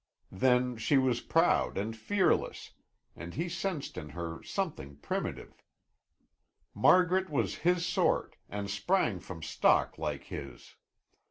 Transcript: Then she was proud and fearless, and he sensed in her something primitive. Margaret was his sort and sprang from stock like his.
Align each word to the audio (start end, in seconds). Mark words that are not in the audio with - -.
Then 0.31 0.77
she 0.77 0.97
was 0.97 1.21
proud 1.21 1.77
and 1.77 1.95
fearless, 1.95 2.71
and 3.15 3.35
he 3.35 3.47
sensed 3.47 3.99
in 3.99 4.09
her 4.09 4.41
something 4.41 4.95
primitive. 4.95 5.61
Margaret 6.73 7.29
was 7.29 7.57
his 7.57 7.85
sort 7.85 8.35
and 8.49 8.67
sprang 8.67 9.19
from 9.19 9.43
stock 9.43 9.99
like 9.99 10.23
his. 10.23 10.73